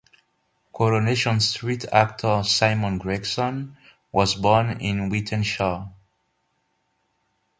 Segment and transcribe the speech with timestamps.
[0.73, 3.77] "Coronation Street" actor Simon Gregson
[4.11, 5.93] was born in Wythenshawe.